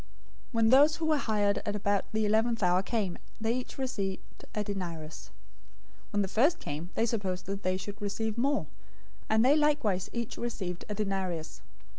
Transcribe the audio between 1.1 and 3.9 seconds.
hired at about the eleventh hour came, they each